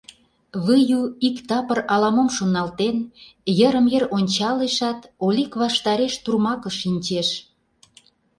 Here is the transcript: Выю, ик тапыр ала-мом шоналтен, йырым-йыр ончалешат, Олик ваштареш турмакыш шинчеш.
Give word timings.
Выю, 0.65 1.01
ик 1.27 1.37
тапыр 1.47 1.79
ала-мом 1.93 2.29
шоналтен, 2.35 2.97
йырым-йыр 3.59 4.03
ончалешат, 4.15 4.99
Олик 5.25 5.51
ваштареш 5.61 6.13
турмакыш 6.23 6.75
шинчеш. 6.81 7.29